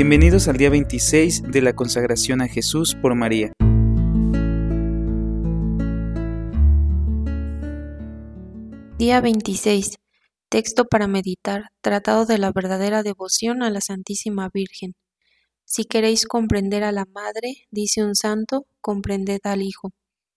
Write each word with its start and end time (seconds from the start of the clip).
Bienvenidos 0.00 0.46
al 0.46 0.56
día 0.56 0.70
26 0.70 1.42
de 1.50 1.60
la 1.60 1.74
consagración 1.74 2.40
a 2.40 2.46
Jesús 2.46 2.94
por 2.94 3.16
María. 3.16 3.52
Día 8.96 9.20
26. 9.20 9.96
Texto 10.48 10.84
para 10.84 11.08
meditar. 11.08 11.70
Tratado 11.80 12.26
de 12.26 12.38
la 12.38 12.52
verdadera 12.52 13.02
devoción 13.02 13.64
a 13.64 13.70
la 13.70 13.80
Santísima 13.80 14.48
Virgen. 14.54 14.94
Si 15.64 15.84
queréis 15.84 16.28
comprender 16.28 16.84
a 16.84 16.92
la 16.92 17.04
Madre, 17.04 17.66
dice 17.72 18.04
un 18.04 18.14
santo, 18.14 18.68
comprended 18.80 19.40
al 19.42 19.62
Hijo, 19.62 19.90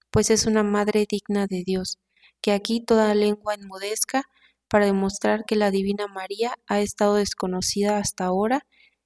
pues 0.09 0.31
es 0.31 0.47
una 0.47 0.63
Madre 0.63 1.05
digna 1.07 1.45
de 1.45 1.61
Dios, 1.63 1.99
que 2.41 2.51
aquí 2.51 2.83
toda 2.83 3.13
lengua 3.13 3.53
enmudezca 3.53 4.23
para 4.67 4.87
demostrar 4.87 5.43
que 5.45 5.55
la 5.55 5.69
Divina 5.69 6.07
María 6.07 6.55
ha 6.65 6.81
estado 6.81 7.13
desconocida 7.13 7.99
hasta 7.99 8.25
ahora 8.25 8.65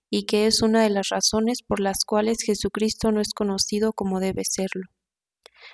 y 0.09 0.25
que 0.25 0.47
es 0.47 0.61
una 0.61 0.83
de 0.83 0.89
las 0.89 1.09
razones 1.09 1.61
por 1.61 1.79
las 1.79 2.05
cuales 2.05 2.43
Jesucristo 2.43 3.11
no 3.11 3.21
es 3.21 3.33
conocido 3.33 3.93
como 3.93 4.19
debe 4.19 4.43
serlo. 4.45 4.83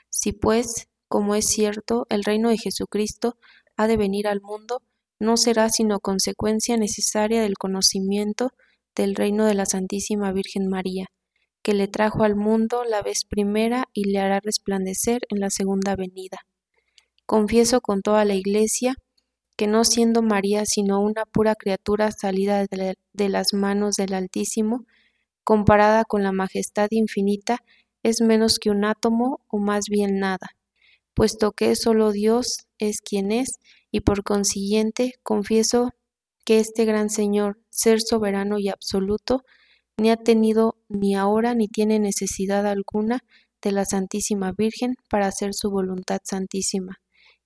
Si 0.09 0.31
pues, 0.31 0.87
como 1.07 1.35
es 1.35 1.47
cierto, 1.47 2.05
el 2.09 2.23
reino 2.23 2.49
de 2.49 2.57
Jesucristo 2.57 3.37
ha 3.77 3.87
de 3.87 3.97
venir 3.97 4.27
al 4.27 4.41
mundo, 4.41 4.81
no 5.19 5.37
será 5.37 5.69
sino 5.69 5.99
consecuencia 5.99 6.77
necesaria 6.77 7.41
del 7.41 7.57
conocimiento 7.57 8.51
del 8.95 9.15
reino 9.15 9.45
de 9.45 9.53
la 9.53 9.65
Santísima 9.65 10.31
Virgen 10.31 10.67
María, 10.67 11.07
que 11.61 11.73
le 11.73 11.87
trajo 11.87 12.23
al 12.23 12.35
mundo 12.35 12.83
la 12.83 13.01
vez 13.01 13.25
primera 13.25 13.85
y 13.93 14.05
le 14.05 14.19
hará 14.19 14.39
resplandecer 14.39 15.21
en 15.29 15.39
la 15.39 15.49
segunda 15.49 15.95
venida. 15.95 16.39
Confieso 17.25 17.81
con 17.81 18.01
toda 18.01 18.25
la 18.25 18.35
Iglesia 18.35 18.95
que 19.61 19.67
no 19.67 19.85
siendo 19.85 20.23
María 20.23 20.65
sino 20.65 20.99
una 21.01 21.23
pura 21.25 21.53
criatura 21.53 22.09
salida 22.11 22.65
de, 22.65 23.29
las 23.29 23.53
manos 23.53 23.93
del 23.93 24.15
Altísimo, 24.15 24.87
comparada 25.43 26.03
con 26.03 26.23
la 26.23 26.31
majestad 26.31 26.87
infinita, 26.89 27.59
es 28.01 28.21
menos 28.21 28.57
que 28.57 28.71
un 28.71 28.85
átomo 28.85 29.39
o 29.49 29.59
más 29.59 29.83
bien 29.87 30.17
nada, 30.17 30.55
puesto 31.13 31.51
que 31.51 31.75
solo 31.75 32.11
Dios 32.11 32.65
es 32.79 33.01
quien 33.01 33.31
es, 33.31 33.59
y 33.91 33.99
por 33.99 34.23
consiguiente 34.23 35.13
confieso 35.21 35.91
que 36.43 36.57
este 36.57 36.85
gran 36.85 37.11
Señor, 37.11 37.59
ser 37.69 38.01
soberano 38.01 38.57
y 38.57 38.69
absoluto, 38.69 39.43
ni 39.95 40.09
ha 40.09 40.17
tenido 40.17 40.75
ni 40.89 41.13
ahora 41.13 41.53
ni 41.53 41.67
tiene 41.67 41.99
necesidad 41.99 42.65
alguna 42.65 43.19
de 43.61 43.73
la 43.73 43.85
Santísima 43.85 44.53
Virgen 44.57 44.95
para 45.07 45.27
hacer 45.27 45.53
su 45.53 45.69
voluntad 45.69 46.17
santísima 46.23 46.97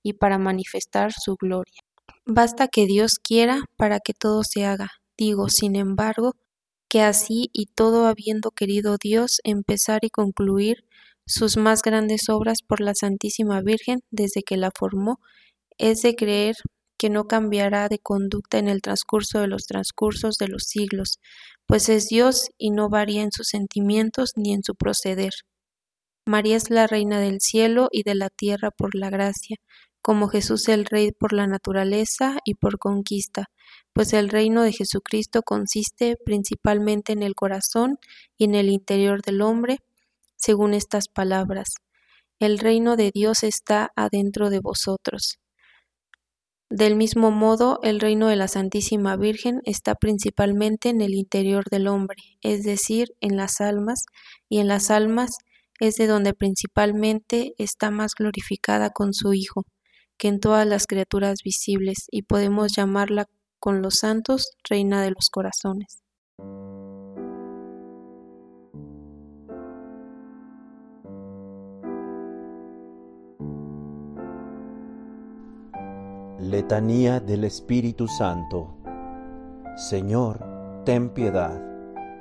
y 0.02 0.14
para 0.14 0.38
manifestar 0.38 1.12
su 1.12 1.36
gloria. 1.36 1.85
Basta 2.24 2.68
que 2.68 2.86
Dios 2.86 3.18
quiera 3.22 3.60
para 3.76 4.00
que 4.00 4.12
todo 4.12 4.42
se 4.44 4.64
haga. 4.64 4.90
Digo, 5.16 5.48
sin 5.48 5.76
embargo, 5.76 6.32
que 6.88 7.02
así 7.02 7.50
y 7.52 7.66
todo 7.66 8.06
habiendo 8.06 8.50
querido 8.50 8.96
Dios 9.00 9.40
empezar 9.44 10.04
y 10.04 10.10
concluir 10.10 10.84
sus 11.26 11.56
más 11.56 11.82
grandes 11.82 12.28
obras 12.28 12.58
por 12.66 12.80
la 12.80 12.94
Santísima 12.94 13.60
Virgen 13.60 14.00
desde 14.10 14.42
que 14.42 14.56
la 14.56 14.70
formó, 14.76 15.18
es 15.78 16.02
de 16.02 16.14
creer 16.14 16.56
que 16.98 17.10
no 17.10 17.26
cambiará 17.26 17.88
de 17.88 17.98
conducta 17.98 18.58
en 18.58 18.68
el 18.68 18.80
transcurso 18.80 19.40
de 19.40 19.48
los 19.48 19.66
transcursos 19.66 20.36
de 20.36 20.48
los 20.48 20.64
siglos, 20.64 21.18
pues 21.66 21.88
es 21.88 22.08
Dios 22.08 22.50
y 22.58 22.70
no 22.70 22.88
varía 22.88 23.22
en 23.22 23.32
sus 23.32 23.48
sentimientos 23.48 24.32
ni 24.36 24.52
en 24.52 24.62
su 24.62 24.74
proceder. 24.74 25.32
María 26.26 26.56
es 26.56 26.70
la 26.70 26.86
Reina 26.86 27.20
del 27.20 27.40
cielo 27.40 27.88
y 27.92 28.02
de 28.02 28.14
la 28.14 28.30
tierra 28.30 28.70
por 28.70 28.94
la 28.94 29.10
gracia, 29.10 29.56
como 30.06 30.28
Jesús 30.28 30.68
el 30.68 30.84
Rey 30.84 31.10
por 31.10 31.32
la 31.32 31.48
naturaleza 31.48 32.38
y 32.44 32.54
por 32.54 32.78
conquista, 32.78 33.46
pues 33.92 34.12
el 34.12 34.28
reino 34.28 34.62
de 34.62 34.70
Jesucristo 34.72 35.42
consiste 35.42 36.14
principalmente 36.24 37.12
en 37.12 37.24
el 37.24 37.34
corazón 37.34 37.98
y 38.38 38.44
en 38.44 38.54
el 38.54 38.68
interior 38.68 39.20
del 39.20 39.42
hombre, 39.42 39.78
según 40.36 40.74
estas 40.74 41.08
palabras. 41.08 41.74
El 42.38 42.60
reino 42.60 42.94
de 42.94 43.10
Dios 43.12 43.42
está 43.42 43.90
adentro 43.96 44.48
de 44.48 44.60
vosotros. 44.60 45.40
Del 46.70 46.94
mismo 46.94 47.32
modo, 47.32 47.80
el 47.82 47.98
reino 47.98 48.28
de 48.28 48.36
la 48.36 48.46
Santísima 48.46 49.16
Virgen 49.16 49.60
está 49.64 49.96
principalmente 49.96 50.88
en 50.88 51.00
el 51.00 51.14
interior 51.14 51.64
del 51.68 51.88
hombre, 51.88 52.22
es 52.42 52.62
decir, 52.62 53.08
en 53.20 53.36
las 53.36 53.60
almas, 53.60 54.04
y 54.48 54.60
en 54.60 54.68
las 54.68 54.92
almas 54.92 55.32
es 55.80 55.96
de 55.96 56.06
donde 56.06 56.32
principalmente 56.32 57.54
está 57.58 57.90
más 57.90 58.12
glorificada 58.16 58.90
con 58.90 59.12
su 59.12 59.34
Hijo 59.34 59.64
que 60.18 60.28
en 60.28 60.40
todas 60.40 60.66
las 60.66 60.86
criaturas 60.86 61.42
visibles, 61.44 62.06
y 62.10 62.22
podemos 62.22 62.74
llamarla 62.74 63.26
con 63.58 63.82
los 63.82 63.98
santos 63.98 64.52
Reina 64.68 65.02
de 65.02 65.10
los 65.10 65.28
Corazones. 65.30 66.02
Letanía 76.38 77.18
del 77.18 77.44
Espíritu 77.44 78.06
Santo. 78.06 78.76
Señor, 79.76 80.82
ten 80.84 81.10
piedad. 81.10 81.60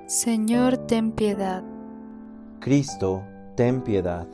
Señor, 0.07 0.77
ten 0.87 1.11
piedad. 1.11 1.63
Cristo, 2.59 3.23
ten 3.55 3.83
piedad. 3.83 4.27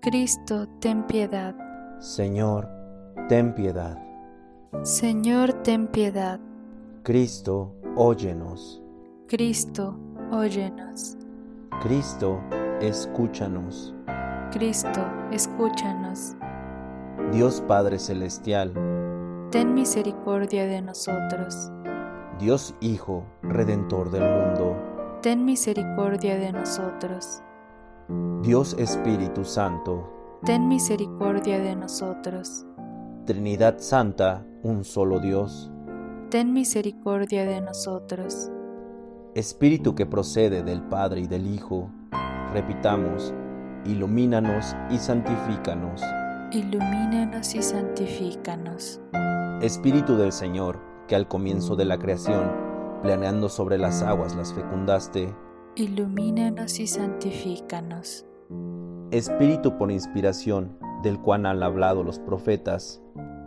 Cristo, 0.00 0.68
ten 0.80 1.06
piedad. 1.06 1.67
Señor, 2.00 2.68
ten 3.28 3.52
piedad. 3.54 3.98
Señor, 4.82 5.52
ten 5.64 5.88
piedad. 5.88 6.38
Cristo, 7.02 7.74
óyenos. 7.96 8.80
Cristo, 9.26 9.98
óyenos. 10.30 11.16
Cristo, 11.82 12.40
escúchanos. 12.80 13.96
Cristo, 14.52 15.00
escúchanos. 15.32 16.36
Dios 17.32 17.60
Padre 17.66 17.98
Celestial, 17.98 18.72
ten 19.50 19.74
misericordia 19.74 20.66
de 20.66 20.80
nosotros. 20.80 21.72
Dios 22.38 22.76
Hijo, 22.80 23.24
Redentor 23.42 24.12
del 24.12 24.22
mundo, 24.22 24.76
ten 25.20 25.44
misericordia 25.44 26.36
de 26.36 26.52
nosotros. 26.52 27.42
Dios 28.42 28.76
Espíritu 28.78 29.44
Santo, 29.44 30.17
ten 30.44 30.68
misericordia 30.68 31.58
de 31.58 31.74
nosotros. 31.74 32.64
Trinidad 33.26 33.78
Santa, 33.78 34.46
un 34.62 34.84
solo 34.84 35.18
Dios, 35.18 35.70
ten 36.30 36.52
misericordia 36.52 37.44
de 37.44 37.60
nosotros. 37.60 38.50
Espíritu 39.34 39.94
que 39.94 40.06
procede 40.06 40.62
del 40.62 40.82
Padre 40.82 41.22
y 41.22 41.26
del 41.26 41.46
Hijo, 41.46 41.90
repitamos, 42.52 43.34
ilumínanos 43.84 44.76
y 44.90 44.98
santifícanos. 44.98 46.02
Ilumínanos 46.52 47.54
y 47.54 47.62
santifícanos. 47.62 49.00
Espíritu 49.60 50.16
del 50.16 50.32
Señor, 50.32 50.80
que 51.08 51.16
al 51.16 51.26
comienzo 51.28 51.76
de 51.76 51.84
la 51.84 51.98
creación, 51.98 52.50
planeando 53.02 53.48
sobre 53.48 53.76
las 53.76 54.02
aguas 54.02 54.34
las 54.36 54.52
fecundaste, 54.54 55.34
ilumínanos 55.74 56.78
y 56.80 56.86
santifícanos. 56.86 58.24
Espíritu 59.10 59.78
por 59.78 59.90
inspiración, 59.90 60.76
del 61.02 61.18
cual 61.18 61.46
han 61.46 61.62
hablado 61.62 62.02
los 62.02 62.18
profetas, 62.18 63.00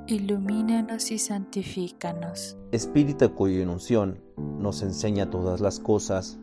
ilumínanos 0.08 1.12
y 1.12 1.20
santifícanos. 1.20 2.58
Espíritu 2.72 3.36
cuya 3.36 3.70
unción 3.70 4.20
nos 4.58 4.82
enseña 4.82 5.30
todas 5.30 5.62
las 5.62 5.80
cosas, 5.80 6.40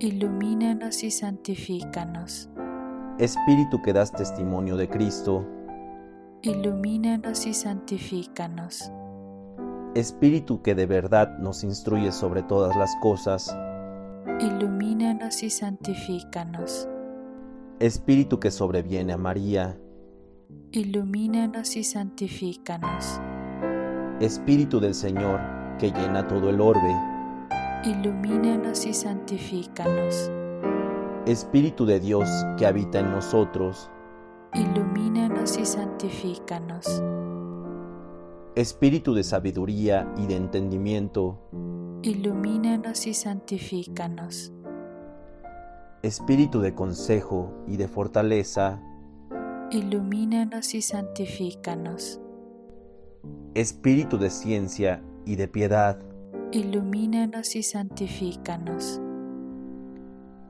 ilumínanos 0.00 1.02
y 1.02 1.10
santifícanos. 1.10 2.50
Espíritu 3.18 3.80
que 3.80 3.94
das 3.94 4.12
testimonio 4.12 4.76
de 4.76 4.90
Cristo, 4.90 5.46
ilumínanos 6.42 7.46
y 7.46 7.54
santifícanos. 7.54 8.92
Espíritu 9.94 10.60
que 10.60 10.74
de 10.74 10.84
verdad 10.84 11.38
nos 11.38 11.64
instruye 11.64 12.12
sobre 12.12 12.42
todas 12.42 12.76
las 12.76 12.94
cosas, 13.00 13.56
ilumínanos 14.40 15.42
y 15.42 15.48
santifícanos. 15.48 16.86
Espíritu 17.78 18.40
que 18.40 18.50
sobreviene 18.50 19.12
a 19.12 19.18
María, 19.18 19.78
ilumínanos 20.72 21.76
y 21.76 21.84
santifícanos. 21.84 23.20
Espíritu 24.18 24.80
del 24.80 24.94
Señor 24.94 25.38
que 25.78 25.90
llena 25.90 26.26
todo 26.26 26.48
el 26.48 26.62
orbe, 26.62 26.96
ilumínanos 27.84 28.86
y 28.86 28.94
santifícanos. 28.94 30.30
Espíritu 31.26 31.84
de 31.84 32.00
Dios 32.00 32.30
que 32.56 32.64
habita 32.64 33.00
en 33.00 33.10
nosotros, 33.10 33.90
ilumínanos 34.54 35.58
y 35.58 35.66
santifícanos. 35.66 37.02
Espíritu 38.54 39.12
de 39.12 39.22
sabiduría 39.22 40.10
y 40.16 40.24
de 40.24 40.36
entendimiento, 40.36 41.42
ilumínanos 42.00 43.06
y 43.06 43.12
santifícanos. 43.12 44.55
Espíritu 46.06 46.60
de 46.60 46.72
consejo 46.72 47.52
y 47.66 47.78
de 47.78 47.88
fortaleza, 47.88 48.80
ilumínanos 49.72 50.72
y 50.76 50.80
santifícanos. 50.80 52.20
Espíritu 53.54 54.16
de 54.16 54.30
ciencia 54.30 55.02
y 55.24 55.34
de 55.34 55.48
piedad, 55.48 55.98
ilumínanos 56.52 57.56
y 57.56 57.64
santifícanos. 57.64 59.00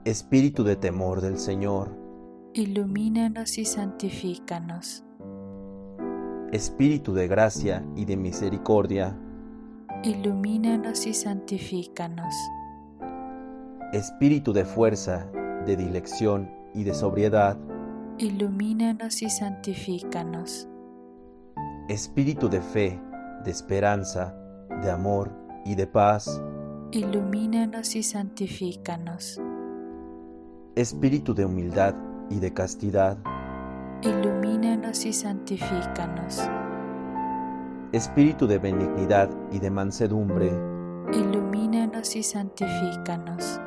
Espíritu 0.04 0.62
de 0.62 0.76
temor 0.76 1.22
del 1.22 1.38
Señor, 1.38 1.88
ilumínanos 2.52 3.56
y 3.56 3.64
santifícanos. 3.64 5.04
Espíritu 6.52 7.14
de 7.14 7.28
gracia 7.28 7.82
y 7.96 8.04
de 8.04 8.18
misericordia, 8.18 9.18
ilumínanos 10.02 11.06
y 11.06 11.14
santifícanos. 11.14 12.34
Espíritu 13.94 14.52
de 14.52 14.66
fuerza, 14.66 15.30
de 15.66 15.76
dilección 15.76 16.50
y 16.74 16.84
de 16.84 16.94
sobriedad, 16.94 17.58
ilumínanos 18.18 19.20
y 19.22 19.28
santifícanos. 19.28 20.68
Espíritu 21.88 22.48
de 22.48 22.60
fe, 22.60 23.00
de 23.44 23.50
esperanza, 23.50 24.34
de 24.82 24.90
amor 24.90 25.32
y 25.64 25.74
de 25.74 25.86
paz, 25.86 26.40
ilumínanos 26.92 27.96
y 27.96 28.02
santifícanos. 28.02 29.40
Espíritu 30.76 31.34
de 31.34 31.44
humildad 31.44 31.94
y 32.30 32.38
de 32.38 32.52
castidad, 32.52 33.18
ilumínanos 34.02 35.04
y 35.04 35.12
santifícanos. 35.12 36.48
Espíritu 37.92 38.46
de 38.46 38.58
benignidad 38.58 39.30
y 39.50 39.58
de 39.58 39.70
mansedumbre, 39.70 40.52
ilumínanos 41.12 42.14
y 42.14 42.22
santifícanos. 42.22 43.60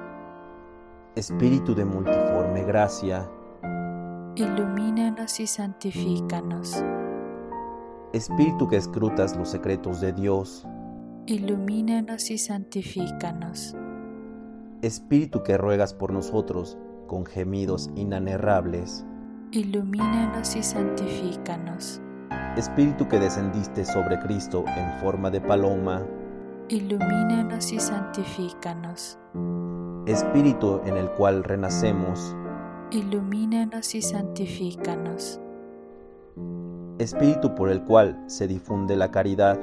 Espíritu 1.16 1.74
de 1.74 1.84
multiforme 1.86 2.64
gracia, 2.64 3.28
ilumínanos 4.36 5.40
y 5.40 5.48
santifícanos. 5.48 6.84
Espíritu 8.14 8.68
que 8.68 8.78
escrutas 8.78 9.36
los 9.36 9.50
secretos 9.50 10.02
de 10.02 10.14
Dios, 10.14 10.68
ilumínanos 11.26 12.30
y 12.30 12.38
santifícanos. 12.38 13.76
Espíritu 14.84 15.42
que 15.42 15.58
ruegas 15.58 15.96
por 15.96 16.14
nosotros 16.14 16.78
con 17.08 17.26
gemidos 17.26 17.90
inanerrables, 17.96 19.04
ilumínanos 19.52 20.56
y 20.56 20.62
santifícanos. 20.62 22.02
Espíritu 22.56 23.08
que 23.08 23.20
descendiste 23.20 23.84
sobre 23.84 24.20
Cristo 24.20 24.64
en 24.78 25.00
forma 25.02 25.32
de 25.32 25.42
paloma, 25.42 26.06
ilumínanos 26.70 27.74
y 27.74 27.80
santifícanos. 27.80 29.18
Espíritu 30.06 30.82
en 30.86 30.98
el 30.98 31.10
cual 31.12 31.44
renacemos, 31.44 32.36
ilumínanos 32.92 33.96
y 33.96 34.04
santifícanos. 34.04 35.40
Espíritu 37.00 37.56
por 37.56 37.70
el 37.70 37.84
cual 37.84 38.24
se 38.28 38.48
difunde 38.48 38.96
la 38.96 39.10
caridad, 39.10 39.60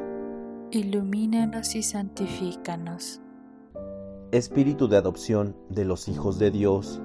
ilumínanos 0.72 1.76
y 1.76 1.84
santifícanos. 1.84 3.20
Espíritu 4.32 4.88
de 4.88 4.96
adopción 4.96 5.56
de 5.68 5.84
los 5.84 6.08
hijos 6.08 6.40
de 6.40 6.50
Dios, 6.50 7.00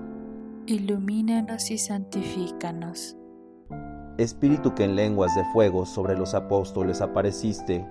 ilumínanos 0.65 1.69
y 1.69 1.77
santifícanos. 1.77 3.17
Espíritu 4.17 4.73
que 4.73 4.83
en 4.83 4.95
lenguas 4.95 5.35
de 5.35 5.43
fuego 5.53 5.85
sobre 5.85 6.17
los 6.17 6.33
apóstoles 6.33 7.01
apareciste, 7.01 7.87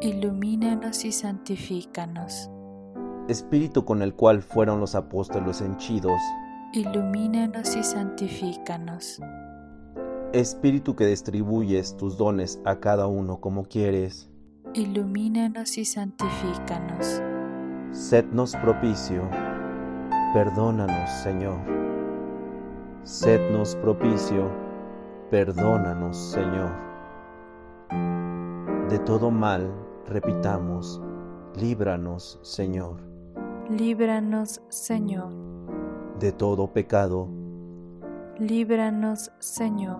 ilumínanos 0.00 1.04
y 1.04 1.12
santifícanos. 1.12 2.50
Espíritu 3.28 3.84
con 3.84 4.02
el 4.02 4.14
cual 4.14 4.42
fueron 4.42 4.80
los 4.80 4.94
apóstoles 4.94 5.60
henchidos, 5.60 6.20
ilumínanos 6.72 7.76
y 7.76 7.82
santifícanos. 7.82 9.20
Espíritu 10.32 10.94
que 10.94 11.06
distribuyes 11.06 11.96
tus 11.96 12.16
dones 12.16 12.60
a 12.64 12.80
cada 12.80 13.06
uno 13.06 13.40
como 13.40 13.64
quieres, 13.64 14.30
ilumínanos 14.74 15.78
y 15.78 15.84
santifícanos. 15.84 17.22
Sednos 17.90 18.54
propicio, 18.56 19.28
perdónanos, 20.32 21.10
Señor. 21.22 21.58
Sednos 23.02 23.74
propicio, 23.76 24.50
perdónanos, 25.30 26.16
Señor. 26.16 26.87
De 28.88 28.98
todo 28.98 29.30
mal, 29.30 29.70
repitamos, 30.06 30.98
líbranos, 31.60 32.38
Señor. 32.40 33.02
Líbranos, 33.68 34.62
Señor. 34.70 35.28
De 36.18 36.32
todo 36.32 36.72
pecado, 36.72 37.28
líbranos, 38.38 39.30
Señor. 39.40 39.98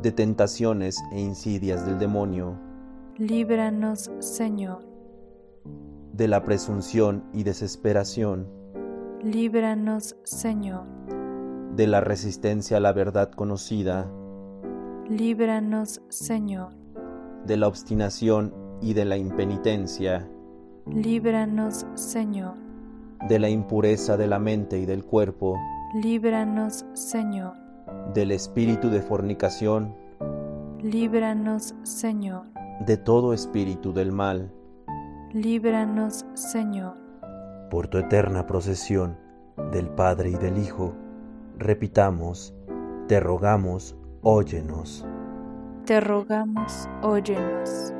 De 0.00 0.10
tentaciones 0.10 0.96
e 1.12 1.20
insidias 1.20 1.84
del 1.84 1.98
demonio, 1.98 2.58
líbranos, 3.18 4.10
Señor. 4.20 4.78
De 6.14 6.28
la 6.28 6.44
presunción 6.44 7.24
y 7.34 7.42
desesperación, 7.42 8.48
líbranos, 9.22 10.16
Señor. 10.24 10.86
De 11.76 11.86
la 11.86 12.00
resistencia 12.00 12.78
a 12.78 12.80
la 12.80 12.94
verdad 12.94 13.30
conocida, 13.32 14.10
líbranos, 15.10 16.00
Señor. 16.08 16.81
De 17.46 17.56
la 17.56 17.68
obstinación 17.68 18.54
y 18.80 18.94
de 18.94 19.04
la 19.04 19.16
impenitencia, 19.16 20.28
líbranos, 20.86 21.86
Señor. 21.94 22.54
De 23.28 23.38
la 23.38 23.48
impureza 23.48 24.16
de 24.16 24.26
la 24.26 24.38
mente 24.38 24.78
y 24.78 24.86
del 24.86 25.04
cuerpo, 25.04 25.56
líbranos, 26.02 26.84
Señor. 26.92 27.54
Del 28.14 28.32
espíritu 28.32 28.90
de 28.90 29.02
fornicación, 29.02 29.94
líbranos, 30.82 31.74
Señor. 31.82 32.44
De 32.86 32.96
todo 32.96 33.32
espíritu 33.32 33.92
del 33.92 34.12
mal, 34.12 34.52
líbranos, 35.32 36.26
Señor. 36.34 36.94
Por 37.70 37.88
tu 37.88 37.98
eterna 37.98 38.46
procesión 38.46 39.16
del 39.72 39.88
Padre 39.88 40.30
y 40.30 40.34
del 40.34 40.58
Hijo, 40.58 40.94
repitamos, 41.58 42.54
te 43.06 43.20
rogamos, 43.20 43.96
óyenos. 44.22 45.06
Te 45.86 46.00
rogamos, 46.00 46.88
óyenos. 47.02 47.92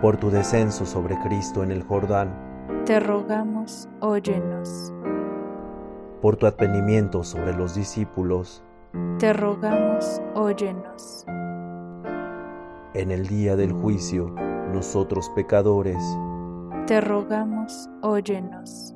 Por 0.00 0.16
tu 0.16 0.30
descenso 0.30 0.86
sobre 0.86 1.18
Cristo 1.18 1.62
en 1.62 1.70
el 1.70 1.82
Jordán, 1.82 2.34
te 2.86 2.98
rogamos, 3.00 3.86
óyenos. 4.00 4.94
Por 6.22 6.36
tu 6.36 6.46
advenimiento 6.46 7.22
sobre 7.22 7.54
los 7.54 7.74
discípulos, 7.74 8.64
te 9.18 9.34
rogamos, 9.34 10.22
óyenos. 10.34 11.26
En 12.94 13.10
el 13.10 13.26
día 13.26 13.54
del 13.54 13.72
juicio, 13.72 14.34
nosotros 14.72 15.30
pecadores, 15.34 16.02
te 16.86 17.02
rogamos, 17.02 17.90
óyenos. 18.00 18.94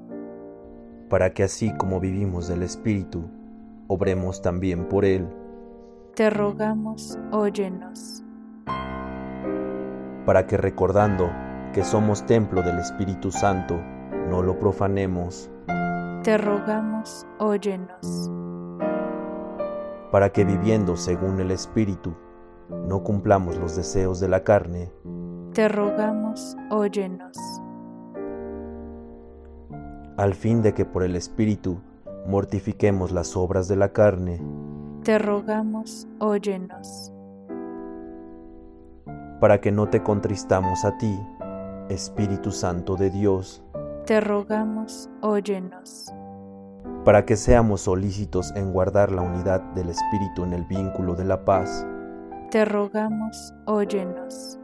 Para 1.10 1.34
que 1.34 1.42
así 1.42 1.70
como 1.76 2.00
vivimos 2.00 2.48
del 2.48 2.62
Espíritu, 2.62 3.28
obremos 3.88 4.40
también 4.40 4.88
por 4.88 5.04
Él. 5.04 5.28
Te 6.14 6.28
rogamos, 6.28 7.18
óyenos. 7.30 8.22
Para 10.26 10.46
que 10.46 10.58
recordando 10.58 11.30
que 11.72 11.82
somos 11.82 12.26
templo 12.26 12.62
del 12.62 12.78
Espíritu 12.80 13.30
Santo, 13.30 13.80
no 14.28 14.42
lo 14.42 14.58
profanemos. 14.58 15.50
Te 16.22 16.36
rogamos, 16.36 17.26
óyenos. 17.38 18.30
Para 20.10 20.28
que 20.28 20.44
viviendo 20.44 20.98
según 20.98 21.40
el 21.40 21.50
Espíritu, 21.50 22.14
no 22.68 23.02
cumplamos 23.02 23.56
los 23.56 23.74
deseos 23.74 24.20
de 24.20 24.28
la 24.28 24.44
carne. 24.44 24.92
Te 25.54 25.66
rogamos, 25.66 26.58
óyenos. 26.68 27.38
Al 30.18 30.34
fin 30.34 30.60
de 30.60 30.74
que 30.74 30.84
por 30.84 31.04
el 31.04 31.16
Espíritu 31.16 31.80
mortifiquemos 32.26 33.12
las 33.12 33.34
obras 33.34 33.66
de 33.66 33.76
la 33.76 33.94
carne. 33.94 34.42
Te 35.02 35.18
rogamos, 35.18 36.06
óyenos. 36.20 37.12
Para 39.40 39.60
que 39.60 39.72
no 39.72 39.88
te 39.88 40.00
contristamos 40.00 40.84
a 40.84 40.96
ti, 40.96 41.18
Espíritu 41.88 42.52
Santo 42.52 42.94
de 42.94 43.10
Dios. 43.10 43.64
Te 44.06 44.20
rogamos, 44.20 45.10
óyenos. 45.20 46.06
Para 47.04 47.24
que 47.24 47.34
seamos 47.34 47.80
solícitos 47.80 48.54
en 48.54 48.72
guardar 48.72 49.10
la 49.10 49.22
unidad 49.22 49.60
del 49.74 49.88
Espíritu 49.88 50.44
en 50.44 50.52
el 50.52 50.64
vínculo 50.66 51.16
de 51.16 51.24
la 51.24 51.44
paz. 51.44 51.84
Te 52.52 52.64
rogamos, 52.64 53.52
óyenos. 53.66 54.60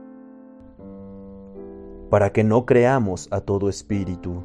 Para 2.10 2.30
que 2.30 2.44
no 2.44 2.64
creamos 2.64 3.26
a 3.32 3.40
todo 3.40 3.68
espíritu. 3.68 4.44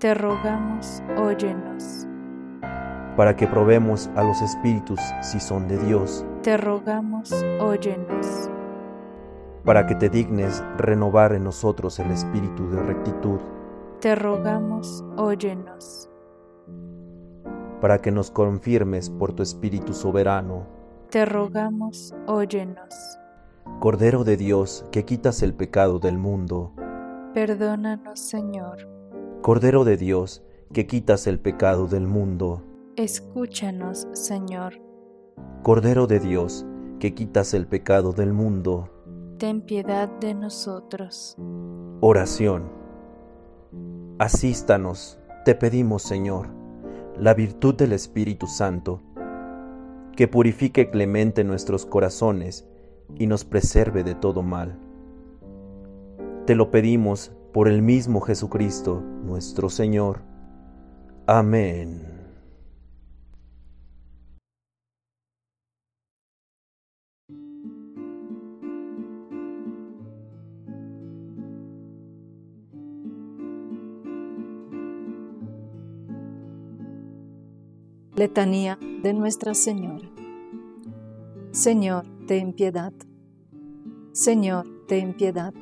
Te 0.00 0.14
rogamos, 0.14 1.00
óyenos. 1.16 2.08
Para 3.16 3.36
que 3.36 3.46
probemos 3.46 4.08
a 4.16 4.22
los 4.22 4.40
espíritus 4.40 4.98
si 5.20 5.38
son 5.38 5.68
de 5.68 5.78
Dios. 5.78 6.24
Te 6.42 6.56
rogamos, 6.56 7.30
óyenos. 7.60 8.50
Para 9.64 9.86
que 9.86 9.94
te 9.94 10.08
dignes 10.08 10.64
renovar 10.78 11.34
en 11.34 11.44
nosotros 11.44 11.98
el 11.98 12.10
espíritu 12.10 12.70
de 12.70 12.82
rectitud. 12.82 13.38
Te 14.00 14.14
rogamos, 14.14 15.04
óyenos. 15.16 16.08
Para 17.80 17.98
que 17.98 18.10
nos 18.10 18.30
confirmes 18.30 19.10
por 19.10 19.32
tu 19.34 19.42
espíritu 19.42 19.92
soberano. 19.92 20.66
Te 21.10 21.26
rogamos, 21.26 22.14
óyenos. 22.26 23.18
Cordero 23.78 24.24
de 24.24 24.36
Dios, 24.36 24.86
que 24.90 25.04
quitas 25.04 25.42
el 25.42 25.52
pecado 25.52 25.98
del 25.98 26.16
mundo. 26.16 26.72
Perdónanos, 27.34 28.18
Señor. 28.18 28.88
Cordero 29.42 29.84
de 29.84 29.96
Dios, 29.96 30.42
que 30.72 30.86
quitas 30.86 31.26
el 31.26 31.38
pecado 31.38 31.86
del 31.86 32.06
mundo. 32.06 32.62
Escúchanos, 32.96 34.06
Señor. 34.12 34.74
Cordero 35.62 36.06
de 36.06 36.20
Dios, 36.20 36.66
que 37.00 37.14
quitas 37.14 37.54
el 37.54 37.66
pecado 37.66 38.12
del 38.12 38.34
mundo. 38.34 38.90
Ten 39.38 39.62
piedad 39.62 40.10
de 40.20 40.34
nosotros. 40.34 41.36
Oración. 42.00 42.70
Asístanos, 44.18 45.18
te 45.46 45.54
pedimos, 45.54 46.02
Señor, 46.02 46.48
la 47.18 47.32
virtud 47.32 47.74
del 47.74 47.92
Espíritu 47.92 48.46
Santo, 48.46 49.00
que 50.14 50.28
purifique 50.28 50.90
clemente 50.90 51.44
nuestros 51.44 51.86
corazones 51.86 52.68
y 53.16 53.26
nos 53.26 53.46
preserve 53.46 54.04
de 54.04 54.14
todo 54.14 54.42
mal. 54.42 54.78
Te 56.44 56.54
lo 56.54 56.70
pedimos 56.70 57.32
por 57.54 57.68
el 57.68 57.80
mismo 57.80 58.20
Jesucristo, 58.20 59.00
nuestro 59.00 59.70
Señor. 59.70 60.20
Amén. 61.26 62.11
De 78.28 79.12
Nuestra 79.14 79.52
Señora. 79.52 80.08
Señor, 81.50 82.06
ten 82.28 82.52
piedad. 82.52 82.92
Señor, 84.12 84.64
ten 84.86 85.14
piedad. 85.14 85.52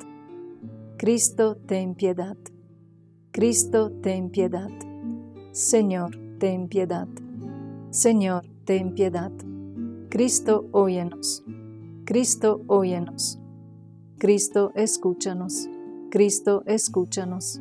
Cristo, 0.95 1.57
ten 1.65 1.95
piedad. 1.95 2.37
Cristo, 3.31 3.91
ten 4.03 4.29
piedad. 4.29 4.69
Señor, 5.51 6.15
ten 6.37 6.67
piedad. 6.67 7.07
Señor, 7.89 8.45
ten 8.63 8.93
piedad. 8.93 9.31
Cristo, 10.09 10.67
óyenos. 10.71 11.43
Cristo, 12.05 12.61
óyenos. 12.67 13.39
Cristo, 14.19 14.71
escúchanos. 14.75 15.67
Cristo, 16.11 16.61
escúchanos. 16.67 17.59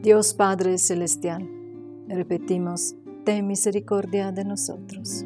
Dios 0.00 0.32
Padre 0.32 0.78
Celestial, 0.78 1.50
repetimos, 2.06 2.94
ten 3.26 3.44
misericordia 3.44 4.30
de 4.30 4.44
nosotros. 4.44 5.24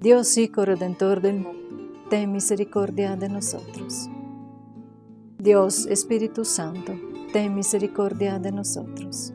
Dios 0.00 0.36
Hijo 0.36 0.64
Redentor 0.64 1.22
del 1.22 1.36
mundo, 1.38 2.02
ten 2.10 2.32
misericordia 2.32 3.14
de 3.14 3.28
nosotros. 3.28 4.10
Dios 5.38 5.86
Espíritu 5.86 6.44
Santo, 6.44 6.92
ten 7.32 7.54
misericordia 7.54 8.40
de 8.40 8.50
nosotros. 8.50 9.32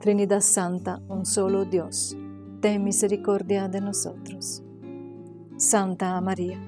Trinidad 0.00 0.40
Santa, 0.40 1.00
un 1.06 1.24
solo 1.24 1.64
Dios, 1.64 2.16
ten 2.60 2.82
misericordia 2.82 3.68
de 3.68 3.80
nosotros. 3.80 4.64
Santa 5.56 6.20
María, 6.20 6.58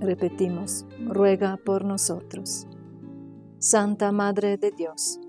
repetimos, 0.00 0.86
ruega 0.98 1.58
por 1.58 1.84
nosotros. 1.84 2.66
Santa 3.58 4.12
Madre 4.12 4.56
de 4.56 4.70
Dios, 4.70 5.20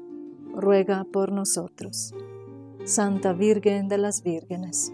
ruega 0.55 1.03
por 1.11 1.33
nosotros. 1.33 2.13
Santa 2.85 3.31
Virgen 3.31 3.87
de 3.87 3.97
las 3.97 4.23
Vírgenes, 4.23 4.91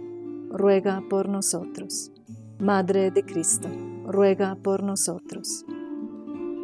ruega 0.51 1.01
por 1.09 1.27
nosotros. 1.27 2.11
Madre 2.59 3.09
de 3.09 3.25
Cristo, 3.25 3.67
ruega 4.05 4.53
por 4.53 4.83
nosotros. 4.83 5.65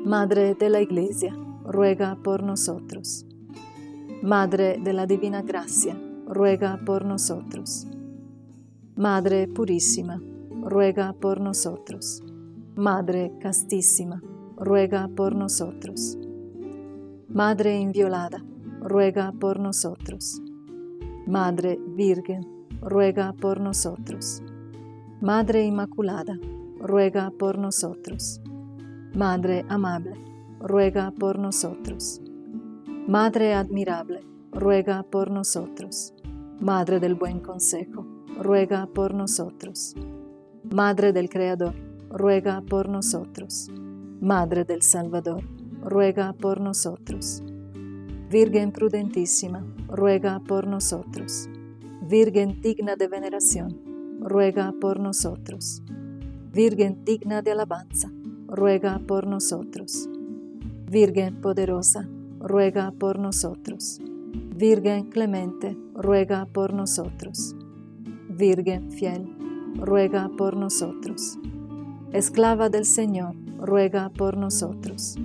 Madre 0.06 0.54
de 0.54 0.70
la 0.70 0.82
Iglesia, 0.82 1.36
ruega 1.64 2.16
por 2.24 2.44
nosotros. 2.44 3.26
Madre 4.22 4.78
de 4.80 4.94
la 4.94 5.08
Divina 5.08 5.42
Gracia, 5.42 6.00
ruega 6.28 6.80
por 6.86 7.06
nosotros. 7.06 7.88
Madre 8.96 9.48
Purísima, 9.48 10.22
ruega 10.62 11.14
por 11.14 11.42
nosotros. 11.42 12.24
Madre 12.76 13.34
Castísima, 13.42 14.22
ruega 14.58 15.08
por 15.08 15.34
nosotros. 15.34 16.20
Madre 17.30 17.80
Inviolada, 17.80 18.46
ruega 18.80 19.32
por 19.32 19.60
nosotros. 19.60 20.40
Madre 21.28 21.80
Virgen, 21.96 22.46
ruega 22.82 23.34
por 23.34 23.60
nosotros. 23.60 24.44
Madre 25.22 25.66
Inmaculada, 25.66 26.38
ruega 26.80 27.32
por 27.32 27.58
nosotros. 27.58 28.40
Madre 29.16 29.66
amable, 29.68 30.14
ruega 30.60 31.10
por 31.10 31.40
nosotros. 31.40 32.22
Madre 33.08 33.56
admirable, 33.56 34.20
ruega 34.52 35.02
por 35.02 35.32
nosotros. 35.32 36.14
Madre 36.60 37.00
del 37.00 37.16
buen 37.16 37.40
consejo, 37.40 38.06
ruega 38.40 38.86
por 38.86 39.16
nosotros. 39.16 39.96
Madre 40.72 41.12
del 41.12 41.30
Creador, 41.30 41.74
ruega 42.10 42.62
por 42.62 42.88
nosotros. 42.88 43.72
Madre 44.22 44.64
del 44.64 44.84
Salvador, 44.84 45.44
ruega 45.82 46.34
por 46.34 46.62
nosotros. 46.62 47.42
Virgen 48.30 48.72
prudentísima, 48.72 49.64
ruega 49.88 50.40
por 50.40 50.66
nosotros. 50.66 51.48
Virgen 52.02 52.60
digna 52.60 52.96
de 52.96 53.08
veneración, 53.08 53.80
ruega 54.20 54.74
por 54.82 55.00
nosotros. 55.00 55.84
Virgen 56.52 57.06
digna 57.06 57.44
de 57.44 57.52
alabanza, 57.52 58.12
ruega 58.48 59.00
por 59.00 59.28
nosotros. 59.28 60.10
Virgen 60.90 61.40
poderosa, 61.40 62.10
ruega 62.40 62.92
por 62.92 63.20
nosotros. 63.20 64.02
Virgen 64.56 65.06
clemente, 65.12 65.78
ruega 65.94 66.48
por 66.48 66.74
nosotros. 66.74 67.56
Virgen 68.30 68.92
fiel, 68.92 69.30
ruega 69.76 70.30
por 70.36 70.58
nosotros. 70.58 71.38
Esclava 72.12 72.70
del 72.70 72.86
Señor, 72.86 73.36
ruega 73.60 74.10
por 74.10 74.36
nosotros. 74.36 75.16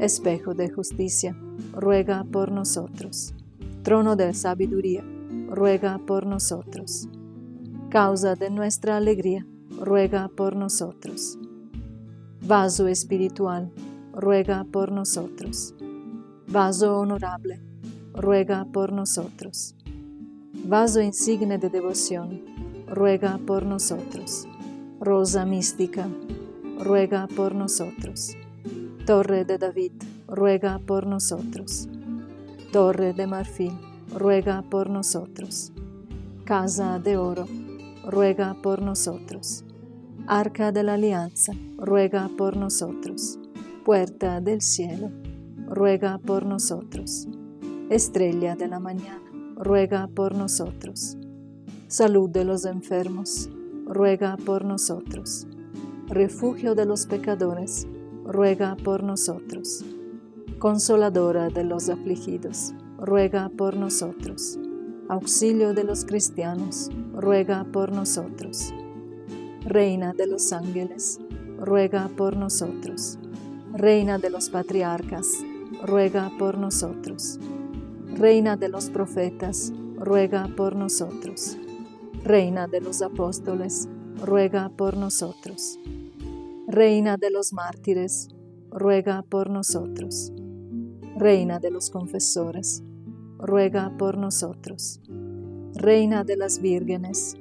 Espejo 0.00 0.54
de 0.54 0.68
justicia, 0.70 1.36
ruega 1.72 2.24
por 2.24 2.50
nosotros. 2.50 3.32
Trono 3.84 4.16
de 4.16 4.34
sabiduría, 4.34 5.04
ruega 5.48 5.98
por 5.98 6.26
nosotros. 6.26 7.08
Causa 7.90 8.34
de 8.34 8.50
nuestra 8.50 8.96
alegría, 8.96 9.46
ruega 9.78 10.28
por 10.28 10.56
nosotros 10.56 11.38
vaso 12.50 12.88
espiritual, 12.88 13.70
ruega 14.12 14.64
por 14.64 14.90
nosotros. 14.90 15.72
Vaso 16.48 16.98
honorable, 16.98 17.60
ruega 18.12 18.64
por 18.64 18.92
nosotros. 18.92 19.76
Vaso 20.64 21.00
insigne 21.00 21.58
de 21.58 21.70
devoción, 21.70 22.40
ruega 22.88 23.38
por 23.46 23.64
nosotros. 23.64 24.48
Rosa 24.98 25.46
mística, 25.46 26.08
ruega 26.78 27.28
por 27.28 27.54
nosotros. 27.54 28.36
Torre 29.06 29.44
de 29.44 29.58
David, 29.58 29.92
ruega 30.28 30.78
por 30.78 31.06
nosotros. 31.06 31.88
Torre 32.70 33.12
de 33.14 33.26
marfil, 33.26 33.72
ruega 34.12 34.62
por 34.62 34.90
nosotros. 34.90 35.72
Casa 36.44 36.98
de 36.98 37.16
oro, 37.16 37.46
ruega 38.04 38.54
por 38.62 38.82
nosotros. 38.82 39.64
Arca 40.26 40.70
de 40.70 40.82
la 40.82 40.94
Alianza, 40.94 41.52
ruega 41.78 42.30
por 42.36 42.56
nosotros. 42.56 43.38
Puerta 43.84 44.40
del 44.40 44.60
cielo, 44.60 45.10
ruega 45.66 46.18
por 46.18 46.44
nosotros. 46.44 47.26
Estrella 47.88 48.54
de 48.54 48.68
la 48.68 48.80
mañana, 48.80 49.22
ruega 49.56 50.08
por 50.08 50.34
nosotros. 50.34 51.16
Salud 51.88 52.28
de 52.30 52.44
los 52.44 52.66
enfermos, 52.66 53.48
ruega 53.86 54.36
por 54.36 54.64
nosotros. 54.64 55.46
Refugio 56.06 56.74
de 56.74 56.86
los 56.86 57.06
pecadores, 57.06 57.88
ruega 58.30 58.76
por 58.76 59.02
nosotros. 59.02 59.84
Consoladora 60.58 61.50
de 61.50 61.64
los 61.64 61.88
afligidos, 61.88 62.72
ruega 62.98 63.50
por 63.50 63.76
nosotros. 63.76 64.58
Auxilio 65.08 65.74
de 65.74 65.84
los 65.84 66.04
cristianos, 66.04 66.90
ruega 67.12 67.64
por 67.64 67.92
nosotros 67.92 68.72
Reina 69.64 70.14
de 70.14 70.26
los 70.26 70.54
ángeles, 70.54 71.20
ruega 71.58 72.08
por 72.16 72.34
nosotros. 72.34 73.18
Reina 73.74 74.18
de 74.18 74.30
los 74.30 74.48
patriarcas, 74.48 75.32
ruega 75.84 76.32
por 76.38 76.56
nosotros. 76.56 77.38
Reina 78.16 78.56
de 78.56 78.70
los 78.70 78.88
profetas, 78.88 79.70
ruega 79.96 80.48
por 80.56 80.76
nosotros. 80.76 81.58
Reina 82.24 82.68
de 82.68 82.80
los 82.80 83.02
apóstoles, 83.02 83.86
ruega 84.20 84.70
por 84.70 84.96
nosotros. 84.96 85.78
Reina 86.72 87.16
de 87.16 87.30
los 87.30 87.52
mártires, 87.52 88.28
ruega 88.70 89.22
por 89.22 89.50
nosotros. 89.50 90.32
Reina 91.16 91.58
de 91.58 91.72
los 91.72 91.90
confesores, 91.90 92.84
ruega 93.38 93.96
por 93.98 94.16
nosotros. 94.16 95.00
Reina 95.74 96.22
de 96.22 96.36
las 96.36 96.60
vírgenes, 96.60 97.34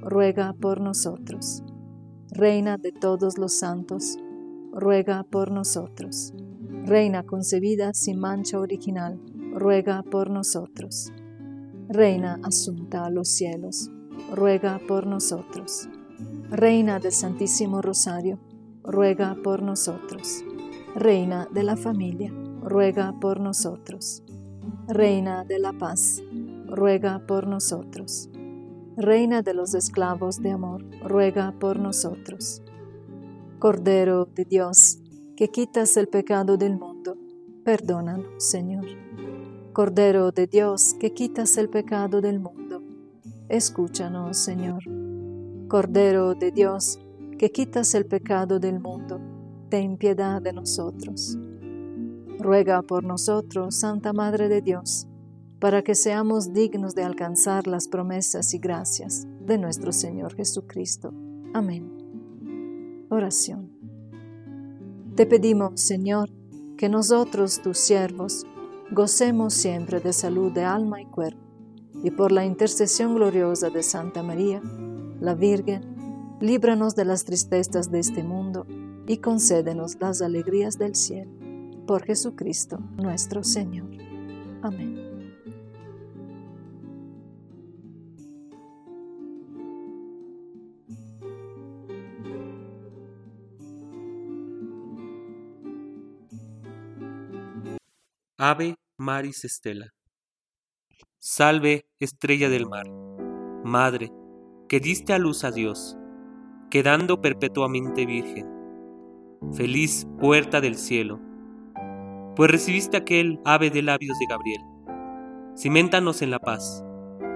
ruega 0.00 0.54
por 0.54 0.80
nosotros. 0.80 1.62
Reina 2.30 2.78
de 2.78 2.92
todos 2.92 3.36
los 3.36 3.52
santos, 3.52 4.16
ruega 4.72 5.24
por 5.24 5.50
nosotros. 5.50 6.32
Reina 6.86 7.22
concebida 7.24 7.92
sin 7.92 8.18
mancha 8.18 8.58
original, 8.58 9.20
ruega 9.52 10.02
por 10.02 10.30
nosotros. 10.30 11.12
Reina 11.86 12.40
asunta 12.42 13.04
a 13.04 13.10
los 13.10 13.28
cielos, 13.28 13.90
ruega 14.34 14.80
por 14.88 15.06
nosotros. 15.06 15.86
Reina 16.48 16.98
del 16.98 17.12
Santísimo 17.12 17.82
Rosario, 17.82 18.38
ruega 18.82 19.36
por 19.42 19.62
nosotros. 19.62 20.44
Reina 20.94 21.48
de 21.52 21.62
la 21.62 21.76
familia, 21.76 22.32
ruega 22.62 23.14
por 23.20 23.40
nosotros. 23.40 24.22
Reina 24.88 25.44
de 25.44 25.58
la 25.58 25.72
paz, 25.72 26.22
ruega 26.66 27.24
por 27.26 27.46
nosotros. 27.46 28.28
Reina 28.96 29.42
de 29.42 29.54
los 29.54 29.74
esclavos 29.74 30.42
de 30.42 30.50
amor, 30.50 30.84
ruega 31.02 31.52
por 31.58 31.78
nosotros. 31.78 32.62
Cordero 33.58 34.26
de 34.26 34.44
Dios, 34.44 34.98
que 35.36 35.48
quitas 35.48 35.96
el 35.96 36.08
pecado 36.08 36.56
del 36.56 36.78
mundo, 36.78 37.16
perdónanos, 37.64 38.44
Señor. 38.44 38.86
Cordero 39.72 40.32
de 40.32 40.46
Dios, 40.46 40.94
que 40.98 41.12
quitas 41.12 41.56
el 41.56 41.70
pecado 41.70 42.20
del 42.20 42.40
mundo, 42.40 42.82
escúchanos, 43.48 44.36
Señor. 44.36 44.82
Cordero 45.68 46.34
de 46.34 46.50
Dios, 46.50 46.98
que 47.40 47.50
quitas 47.50 47.94
el 47.94 48.04
pecado 48.04 48.60
del 48.60 48.80
mundo, 48.80 49.18
ten 49.70 49.96
piedad 49.96 50.42
de 50.42 50.52
nosotros. 50.52 51.38
Ruega 52.38 52.82
por 52.82 53.02
nosotros, 53.02 53.76
Santa 53.76 54.12
Madre 54.12 54.50
de 54.50 54.60
Dios, 54.60 55.08
para 55.58 55.80
que 55.80 55.94
seamos 55.94 56.52
dignos 56.52 56.94
de 56.94 57.02
alcanzar 57.02 57.66
las 57.66 57.88
promesas 57.88 58.52
y 58.52 58.58
gracias 58.58 59.26
de 59.40 59.56
nuestro 59.56 59.90
Señor 59.90 60.34
Jesucristo. 60.34 61.14
Amén. 61.54 63.06
Oración. 63.08 63.72
Te 65.16 65.24
pedimos, 65.24 65.80
Señor, 65.80 66.28
que 66.76 66.90
nosotros, 66.90 67.62
tus 67.62 67.78
siervos, 67.78 68.44
gocemos 68.90 69.54
siempre 69.54 70.00
de 70.00 70.12
salud 70.12 70.52
de 70.52 70.64
alma 70.64 71.00
y 71.00 71.06
cuerpo, 71.06 71.40
y 72.04 72.10
por 72.10 72.32
la 72.32 72.44
intercesión 72.44 73.14
gloriosa 73.14 73.70
de 73.70 73.82
Santa 73.82 74.22
María, 74.22 74.60
la 75.20 75.34
Virgen, 75.34 75.89
líbranos 76.40 76.96
de 76.96 77.04
las 77.04 77.24
tristezas 77.24 77.90
de 77.90 78.00
este 78.00 78.24
mundo 78.24 78.66
y 79.06 79.18
concédenos 79.18 79.96
las 80.00 80.22
alegrías 80.22 80.78
del 80.78 80.94
cielo. 80.94 81.30
Por 81.86 82.04
Jesucristo 82.04 82.78
nuestro 82.96 83.44
Señor. 83.44 83.90
Amén. 84.62 85.10
Ave 98.42 98.76
Maris 98.96 99.44
Estela. 99.44 99.92
Salve, 101.18 101.84
estrella 101.98 102.48
del 102.48 102.66
mar, 102.66 102.88
Madre, 103.62 104.10
que 104.66 104.80
diste 104.80 105.12
a 105.12 105.18
luz 105.18 105.44
a 105.44 105.50
Dios, 105.50 105.98
quedando 106.70 107.20
perpetuamente 107.20 108.06
virgen. 108.06 108.46
Feliz 109.52 110.06
puerta 110.18 110.60
del 110.60 110.76
cielo, 110.76 111.18
pues 112.36 112.50
recibiste 112.50 112.96
aquel 112.96 113.40
ave 113.44 113.70
de 113.70 113.82
labios 113.82 114.18
de 114.18 114.26
Gabriel. 114.26 114.60
Ciméntanos 115.56 116.22
en 116.22 116.30
la 116.30 116.38
paz, 116.38 116.84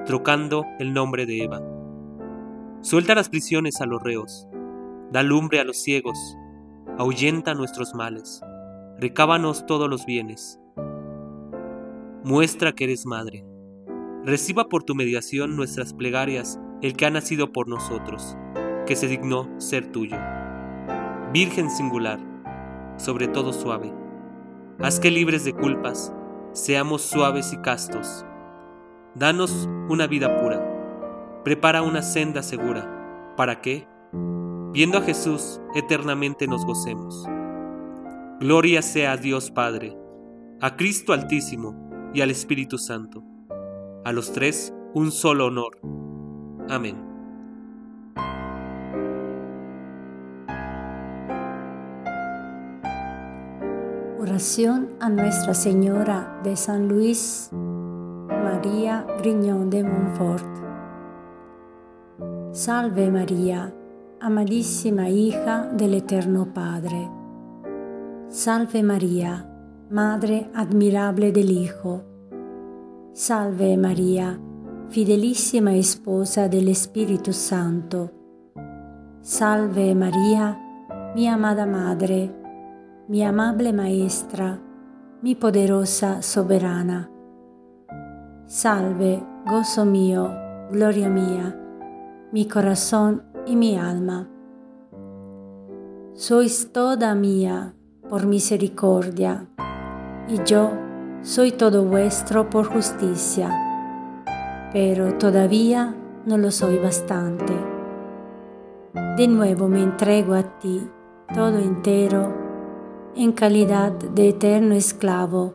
trocando 0.07 0.64
el 0.79 0.93
nombre 0.93 1.26
de 1.26 1.45
Eva. 1.45 1.61
Suelta 2.81 3.14
las 3.14 3.29
prisiones 3.29 3.81
a 3.81 3.87
los 3.87 4.03
reos, 4.03 4.47
da 5.11 5.23
lumbre 5.23 5.61
a 5.61 5.64
los 5.64 5.83
ciegos, 5.83 6.37
ahuyenta 6.99 7.55
nuestros 7.55 7.94
males, 7.94 8.40
recábanos 8.99 9.66
todos 9.66 9.90
los 9.90 10.07
bienes 10.07 10.61
muestra 12.25 12.73
que 12.73 12.85
eres 12.85 13.05
madre. 13.05 13.44
Reciba 14.25 14.70
por 14.70 14.83
tu 14.83 14.94
mediación 14.94 15.57
nuestras 15.57 15.92
plegarias 15.92 16.59
el 16.81 16.97
que 16.97 17.05
ha 17.05 17.11
nacido 17.11 17.53
por 17.53 17.68
nosotros, 17.68 18.35
que 18.87 18.97
se 18.97 19.07
dignó 19.07 19.49
ser 19.59 19.90
tuyo. 19.90 20.16
Virgen 21.33 21.70
singular, 21.70 22.18
sobre 22.97 23.29
todo 23.29 23.53
suave, 23.53 23.92
haz 24.81 25.01
que 25.01 25.11
libres 25.11 25.44
de 25.44 25.53
culpas 25.53 26.12
seamos 26.53 27.03
suaves 27.03 27.53
y 27.53 27.59
castos. 27.59 28.25
Danos 29.14 29.68
una 29.88 30.07
vida 30.07 30.40
pura, 30.40 31.42
prepara 31.44 31.83
una 31.83 32.03
senda 32.03 32.42
segura, 32.42 33.35
para 33.37 33.61
que, 33.61 33.87
viendo 34.73 34.99
a 34.99 35.03
Jesús, 35.03 35.61
eternamente 35.75 36.47
nos 36.47 36.64
gocemos. 36.64 37.27
Gloria 38.40 38.83
sea 38.83 39.12
a 39.12 39.16
Dios 39.16 39.51
Padre, 39.51 39.97
a 40.61 40.77
Cristo 40.77 41.12
Altísimo, 41.12 41.85
y 42.14 42.20
al 42.20 42.31
Espíritu 42.31 42.79
Santo. 42.79 43.23
A 44.05 44.12
los 44.12 44.33
tres 44.33 44.73
un 44.94 45.11
solo 45.11 45.47
honor. 45.47 45.79
Amén. 46.70 47.13
Oración 54.26 54.88
a 55.00 55.10
Nuestra 55.10 55.52
Señora 55.52 56.40
de 56.42 56.56
San 56.56 56.88
Luis 56.88 57.50
María 57.52 59.06
Griñón 59.18 59.68
de 59.68 59.84
Montfort. 59.84 60.48
Salve 62.52 63.10
María, 63.10 63.74
amadísima 64.22 65.10
hija 65.10 65.68
del 65.76 65.92
Eterno 65.92 66.54
Padre. 66.54 67.10
Salve 68.30 68.82
María 68.82 69.46
Madre 69.90 70.48
admirable 70.54 71.30
del 71.30 71.50
Hijo. 71.50 72.02
Salve 73.12 73.76
María, 73.76 74.40
fidelísima 74.88 75.74
esposa 75.74 76.48
del 76.48 76.68
Espíritu 76.68 77.34
Santo. 77.34 78.10
Salve 79.20 79.94
María, 79.94 80.58
mi 81.14 81.28
amada 81.28 81.66
Madre, 81.66 82.43
mi 83.07 83.23
amable 83.23 83.73
Maestra, 83.75 84.59
mi 85.21 85.35
poderosa 85.35 86.23
soberana. 86.23 87.11
Salve, 88.47 89.23
gozo 89.45 89.85
mío, 89.85 90.31
gloria 90.71 91.11
mía, 91.11 91.55
mi 92.33 92.49
corazón 92.49 93.23
y 93.47 93.57
mi 93.57 93.77
alma. 93.77 94.27
Sois 96.14 96.73
toda 96.73 97.14
mía 97.14 97.75
por 98.09 98.25
misericordia 98.25 99.49
y 100.27 100.43
yo 100.45 100.71
soy 101.21 101.53
todo 101.53 101.85
vuestro 101.85 102.49
por 102.49 102.64
justicia, 102.64 103.51
pero 104.73 105.19
todavía 105.19 105.95
no 106.25 106.38
lo 106.38 106.51
soy 106.51 106.79
bastante. 106.79 107.53
De 109.19 109.29
nuevo 109.29 109.69
me 109.69 109.83
entrego 109.83 110.33
a 110.33 110.59
ti, 110.59 110.88
todo 111.35 111.59
entero, 111.59 112.43
en 113.16 113.33
calidad 113.33 113.92
de 113.92 114.31
eterno 114.31 114.74
esclavo, 114.74 115.55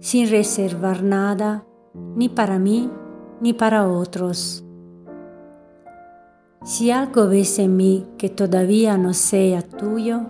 sin 0.00 0.30
reservar 0.30 1.02
nada, 1.02 1.66
ni 2.16 2.28
para 2.28 2.58
mí, 2.58 2.90
ni 3.40 3.52
para 3.52 3.88
otros. 3.88 4.64
Si 6.64 6.90
algo 6.90 7.28
ves 7.28 7.58
en 7.58 7.76
mí 7.76 8.06
que 8.18 8.28
todavía 8.28 8.98
no 8.98 9.14
sea 9.14 9.62
tuyo, 9.62 10.22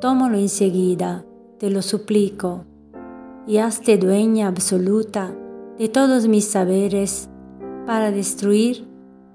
tómalo 0.00 0.38
enseguida 0.38 1.24
te 1.62 1.70
lo 1.70 1.80
suplico, 1.80 2.64
y 3.46 3.58
hazte 3.58 3.96
dueña 3.96 4.48
absoluta 4.48 5.32
de 5.78 5.88
todos 5.88 6.26
mis 6.26 6.44
saberes 6.44 7.30
para 7.86 8.10
destruir 8.10 8.88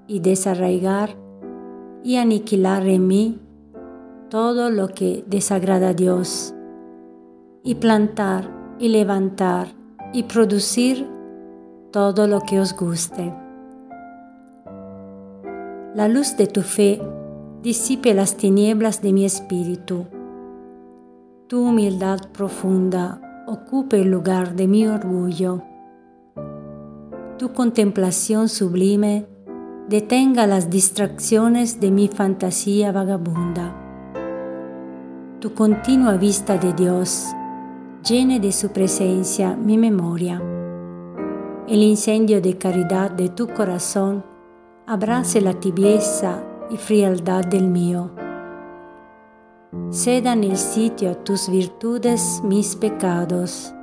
y 0.06 0.20
desarraigar 0.20 1.16
y 2.04 2.16
aniquilar 2.16 2.86
en 2.86 3.06
mí 3.06 3.40
todo 4.28 4.70
lo 4.70 4.88
que 4.88 5.24
desagrada 5.26 5.90
a 5.90 5.94
Dios, 5.94 6.54
y 7.62 7.74
plantar 7.76 8.48
y 8.78 8.88
levantar 8.88 9.68
y 10.12 10.24
producir 10.24 11.06
todo 11.90 12.26
lo 12.26 12.40
que 12.40 12.60
os 12.60 12.76
guste. 12.76 13.34
La 15.94 16.08
luz 16.08 16.36
de 16.36 16.46
tu 16.46 16.62
fe 16.62 17.00
disipe 17.62 18.14
las 18.14 18.36
tinieblas 18.36 19.02
de 19.02 19.12
mi 19.12 19.24
espíritu 19.24 20.06
tu 21.48 21.66
humildad 21.66 22.20
profunda 22.34 23.22
ocupe 23.46 24.02
el 24.02 24.10
lugar 24.10 24.54
de 24.54 24.66
mi 24.66 24.86
orgullo. 24.86 25.62
Tu 27.38 27.54
contemplación 27.54 28.50
sublime 28.50 29.26
detenga 29.88 30.46
las 30.46 30.68
distracciones 30.68 31.80
de 31.80 31.90
mi 31.90 32.08
fantasía 32.08 32.92
vagabunda. 32.92 33.87
Tu 35.40 35.54
continua 35.54 36.16
vista 36.16 36.58
de 36.58 36.72
Dios 36.72 37.26
llene 38.08 38.40
de 38.40 38.52
su 38.52 38.70
presencia 38.70 39.54
mi 39.54 39.78
memoria. 39.78 40.42
El 41.66 41.82
incendio 41.82 42.40
de 42.40 42.56
caridad 42.56 43.10
de 43.10 43.28
tu 43.28 43.46
corazón 43.46 44.24
abrace 44.86 45.40
la 45.40 45.54
tibieza 45.54 46.42
y 46.70 46.76
frialdad 46.76 47.44
del 47.44 47.68
mío 47.68 48.10
cedan 49.90 50.44
el 50.44 50.56
sitio 50.56 51.10
a 51.10 51.14
tus 51.14 51.48
virtudes 51.48 52.40
mis 52.44 52.76
pecados. 52.76 53.74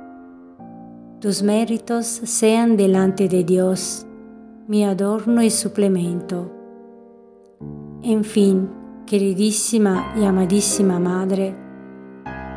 tus 1.20 1.42
méritos 1.42 2.06
sean 2.06 2.76
delante 2.76 3.28
de 3.28 3.42
Dios 3.42 4.06
mi 4.68 4.84
adorno 4.84 5.42
y 5.42 5.50
suplemento. 5.50 6.52
En 8.02 8.22
fin, 8.22 8.68
queridísima 9.06 10.12
y 10.16 10.24
amadísima 10.24 10.98
Madre, 10.98 11.54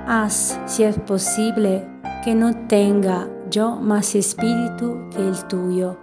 haz, 0.07 0.59
si 0.65 0.83
es 0.83 0.97
posible, 0.99 1.87
que 2.25 2.33
no 2.33 2.67
tenga 2.67 3.29
yo 3.49 3.75
más 3.75 4.15
espíritu 4.15 4.97
que 5.11 5.25
el 5.25 5.45
tuyo 5.45 5.97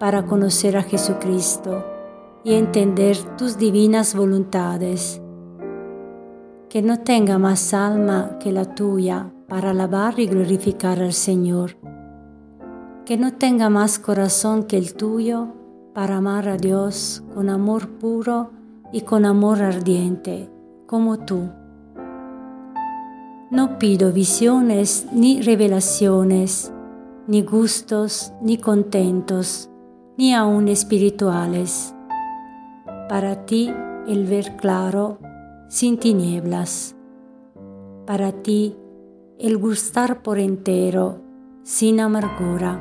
para 0.00 0.24
conocer 0.24 0.76
a 0.76 0.82
Jesucristo 0.82 1.84
y 2.42 2.54
entender 2.54 3.16
tus 3.36 3.58
divinas 3.58 4.16
voluntades. 4.16 5.20
Que 6.68 6.82
no 6.82 7.00
tenga 7.00 7.38
más 7.38 7.74
alma 7.74 8.38
que 8.40 8.50
la 8.50 8.74
tuya 8.74 9.30
para 9.46 9.70
alabar 9.70 10.18
y 10.18 10.26
glorificar 10.26 11.00
al 11.00 11.12
Señor. 11.12 11.76
Que 13.04 13.18
no 13.18 13.34
tenga 13.34 13.68
más 13.68 13.98
corazón 13.98 14.64
que 14.64 14.78
el 14.78 14.94
tuyo 14.94 15.48
para 15.94 16.16
amar 16.16 16.48
a 16.48 16.56
Dios 16.56 17.22
con 17.34 17.50
amor 17.50 17.88
puro 17.98 18.61
y 18.92 19.00
con 19.00 19.24
amor 19.24 19.62
ardiente, 19.62 20.48
como 20.86 21.18
tú. 21.18 21.48
No 23.50 23.78
pido 23.78 24.12
visiones 24.12 25.06
ni 25.12 25.42
revelaciones, 25.42 26.72
ni 27.26 27.42
gustos, 27.42 28.32
ni 28.40 28.58
contentos, 28.58 29.70
ni 30.16 30.34
aun 30.34 30.68
espirituales. 30.68 31.94
Para 33.08 33.44
ti 33.46 33.72
el 34.06 34.26
ver 34.26 34.56
claro 34.56 35.18
sin 35.68 35.98
tinieblas. 35.98 36.94
Para 38.06 38.32
ti 38.32 38.76
el 39.38 39.56
gustar 39.56 40.22
por 40.22 40.38
entero, 40.38 41.20
sin 41.62 41.98
amargura. 41.98 42.78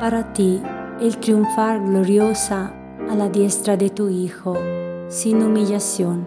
Para 0.00 0.32
ti, 0.32 0.62
el 1.00 1.18
triunfar 1.18 1.84
gloriosa 1.84 2.72
a 3.08 3.14
la 3.14 3.28
diestra 3.28 3.76
de 3.76 3.90
tu 3.90 4.08
Hijo, 4.08 4.56
sin 5.08 5.42
humillación. 5.42 6.26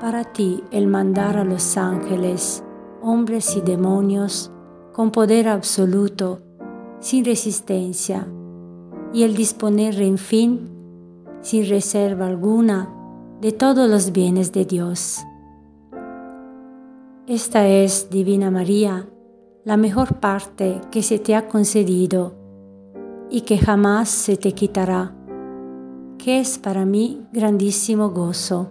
Para 0.00 0.24
ti, 0.32 0.62
el 0.70 0.86
mandar 0.86 1.36
a 1.36 1.44
los 1.44 1.76
ángeles, 1.76 2.62
hombres 3.02 3.56
y 3.56 3.60
demonios, 3.60 4.50
con 4.92 5.10
poder 5.10 5.48
absoluto, 5.48 6.40
sin 7.00 7.24
resistencia, 7.24 8.26
y 9.12 9.22
el 9.22 9.34
disponer, 9.34 10.00
en 10.00 10.18
fin, 10.18 10.70
sin 11.40 11.68
reserva 11.68 12.26
alguna, 12.26 12.90
de 13.40 13.52
todos 13.52 13.88
los 13.88 14.12
bienes 14.12 14.52
de 14.52 14.64
Dios. 14.64 15.24
Esta 17.26 17.66
es, 17.66 18.10
Divina 18.10 18.50
María, 18.50 19.08
la 19.64 19.76
mejor 19.78 20.20
parte 20.20 20.80
que 20.90 21.02
se 21.02 21.18
te 21.18 21.34
ha 21.34 21.48
concedido 21.48 22.43
y 23.34 23.40
que 23.40 23.58
jamás 23.58 24.08
se 24.10 24.36
te 24.36 24.52
quitará, 24.52 25.12
que 26.18 26.38
es 26.38 26.56
para 26.56 26.84
mí 26.84 27.26
grandísimo 27.32 28.10
gozo. 28.10 28.70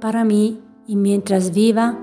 Para 0.00 0.24
mí, 0.24 0.62
y 0.86 0.94
mientras 0.94 1.52
viva, 1.52 1.98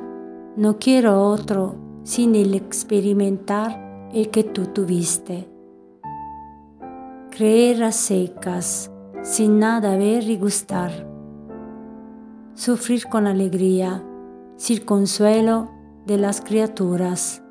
no 0.57 0.79
quiero 0.79 1.23
otro 1.23 1.75
sin 2.03 2.35
el 2.35 2.55
experimentar 2.55 4.09
el 4.13 4.29
que 4.31 4.43
tú 4.43 4.65
tuviste. 4.65 5.47
Creer 7.31 7.85
a 7.85 7.93
secas, 7.93 8.91
sin 9.21 9.59
nada 9.59 9.95
ver 9.95 10.29
y 10.29 10.35
gustar 10.35 10.91
sufrir 12.53 13.07
con 13.07 13.27
alegría, 13.27 14.03
sin 14.57 14.83
consuelo 14.83 15.71
de 16.05 16.17
las 16.17 16.41
criaturas, 16.41 17.42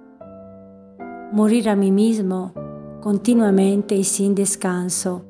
morir 1.33 1.71
a 1.71 1.77
mí 1.77 1.91
mismo 1.91 2.53
continuamente 3.01 3.97
y 3.97 4.05
sin 4.05 4.35
descanso, 4.35 5.25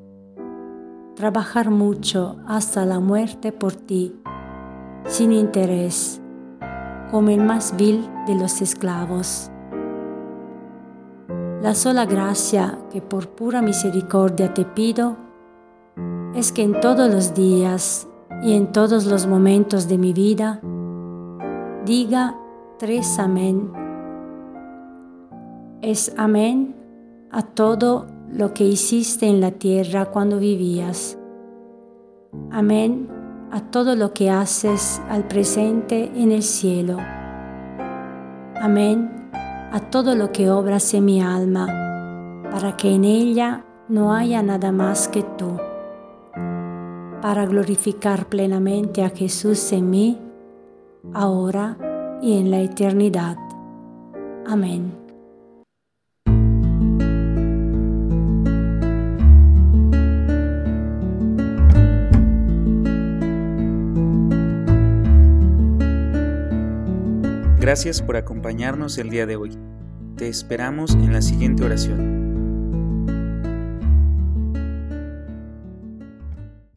trabajar 1.15 1.71
mucho 1.71 2.37
hasta 2.45 2.85
la 2.85 2.99
muerte 2.99 3.51
por 3.51 3.73
ti, 3.73 4.13
sin 5.05 5.31
interés, 5.31 6.21
como 7.09 7.29
el 7.29 7.39
más 7.39 7.75
vil 7.77 8.07
de 8.27 8.35
los 8.35 8.61
esclavos. 8.61 9.49
La 11.61 11.73
sola 11.73 12.05
gracia 12.05 12.77
que 12.91 13.01
por 13.01 13.29
pura 13.29 13.61
misericordia 13.61 14.53
te 14.53 14.65
pido 14.65 15.15
es 16.35 16.51
que 16.51 16.63
en 16.63 16.79
todos 16.81 17.11
los 17.11 17.33
días 17.33 18.07
y 18.43 18.53
en 18.53 18.71
todos 18.73 19.05
los 19.05 19.25
momentos 19.25 19.87
de 19.87 19.97
mi 19.97 20.11
vida, 20.11 20.59
diga 21.85 22.35
tres 22.77 23.17
amén. 23.17 23.82
Es 25.83 26.13
amén 26.17 26.73
a 27.29 27.41
todo 27.41 28.07
lo 28.31 28.53
que 28.53 28.63
hiciste 28.63 29.27
en 29.27 29.41
la 29.41 29.51
tierra 29.51 30.05
cuando 30.05 30.39
vivías. 30.39 31.17
Amén 32.51 33.09
a 33.51 33.59
todo 33.69 33.97
lo 33.97 34.13
que 34.13 34.29
haces 34.29 35.01
al 35.09 35.27
presente 35.27 36.09
en 36.15 36.31
el 36.31 36.41
cielo. 36.41 36.95
Amén 38.61 39.29
a 39.73 39.81
todo 39.91 40.15
lo 40.15 40.31
que 40.31 40.49
obras 40.49 40.93
en 40.93 41.03
mi 41.03 41.21
alma, 41.21 41.67
para 42.49 42.77
que 42.77 42.95
en 42.95 43.03
ella 43.03 43.65
no 43.89 44.13
haya 44.13 44.41
nada 44.41 44.71
más 44.71 45.09
que 45.09 45.23
tú 45.37 45.59
para 47.21 47.45
glorificar 47.45 48.27
plenamente 48.27 49.03
a 49.03 49.09
Jesús 49.09 49.73
en 49.73 49.89
mí, 49.89 50.17
ahora 51.13 51.77
y 52.21 52.37
en 52.37 52.51
la 52.51 52.61
eternidad. 52.61 53.37
Amén. 54.45 55.02
Gracias 67.63 68.01
por 68.01 68.17
acompañarnos 68.17 68.97
el 68.97 69.09
día 69.09 69.25
de 69.25 69.37
hoy. 69.37 69.57
Te 70.17 70.27
esperamos 70.27 70.95
en 70.95 71.13
la 71.13 71.21
siguiente 71.21 71.63
oración. 71.63 72.22